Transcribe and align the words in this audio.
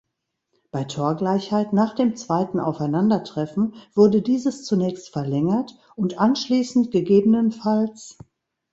Bei 0.71 0.83
Torgleichheit 0.83 1.73
nach 1.73 1.93
dem 1.93 2.15
zweiten 2.15 2.59
Aufeinandertreffen 2.59 3.75
wurde 3.93 4.23
dieses 4.23 4.65
zunächst 4.65 5.09
verlängert 5.13 5.75
und 5.95 6.17
anschließend 6.17 6.89
ggf. 6.89 7.67